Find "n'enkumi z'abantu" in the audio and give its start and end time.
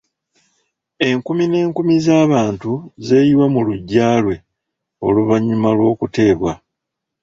1.47-2.71